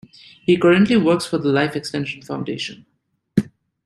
[0.43, 2.87] He currently works for the Life Extension Foundation.